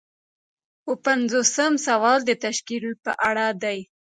[0.87, 3.79] اووه پنځوسم سوال د تشکیل په اړه دی.